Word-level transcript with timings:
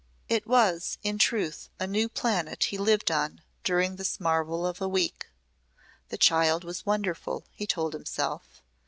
It 0.27 0.47
was 0.47 0.97
in 1.03 1.19
truth 1.19 1.69
a 1.79 1.85
new 1.85 2.09
planet 2.09 2.63
he 2.63 2.77
lived 2.79 3.11
on 3.11 3.43
during 3.63 3.97
this 3.97 4.19
marvel 4.19 4.65
of 4.65 4.81
a 4.81 4.87
week. 4.87 5.27
The 6.09 6.17
child 6.17 6.63
was 6.63 6.87
wonderful, 6.87 7.45
he 7.51 7.67
told 7.67 7.93
himself. 7.93 8.63